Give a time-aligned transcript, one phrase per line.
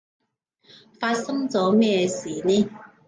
[0.99, 2.67] 發生咗咩嘢事呢？